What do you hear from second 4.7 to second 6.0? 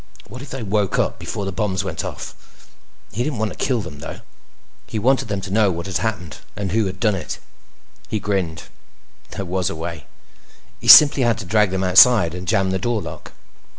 He wanted them to know what had